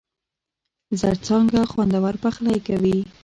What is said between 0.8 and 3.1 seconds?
زرڅانگه! خوندور پخلی کوي.